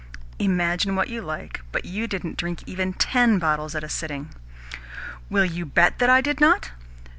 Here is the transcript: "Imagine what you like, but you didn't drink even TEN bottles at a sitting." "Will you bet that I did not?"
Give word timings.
"Imagine 0.39 0.95
what 0.95 1.09
you 1.09 1.21
like, 1.21 1.61
but 1.71 1.85
you 1.85 2.07
didn't 2.07 2.35
drink 2.35 2.63
even 2.65 2.91
TEN 2.93 3.37
bottles 3.37 3.75
at 3.75 3.83
a 3.83 3.87
sitting." 3.87 4.29
"Will 5.29 5.45
you 5.45 5.63
bet 5.63 5.99
that 5.99 6.09
I 6.09 6.21
did 6.21 6.39
not?" 6.41 6.71